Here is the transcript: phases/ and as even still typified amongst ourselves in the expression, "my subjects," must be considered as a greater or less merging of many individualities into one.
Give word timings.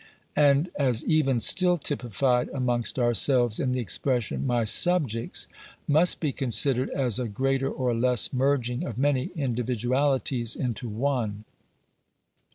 phases/ 0.01 0.51
and 0.51 0.69
as 0.79 1.05
even 1.05 1.39
still 1.39 1.77
typified 1.77 2.49
amongst 2.55 2.97
ourselves 2.97 3.59
in 3.59 3.71
the 3.71 3.79
expression, 3.79 4.47
"my 4.47 4.63
subjects," 4.63 5.47
must 5.87 6.19
be 6.19 6.31
considered 6.31 6.89
as 6.89 7.19
a 7.19 7.27
greater 7.27 7.69
or 7.69 7.93
less 7.93 8.33
merging 8.33 8.83
of 8.83 8.97
many 8.97 9.25
individualities 9.35 10.55
into 10.55 10.89
one. 10.89 11.45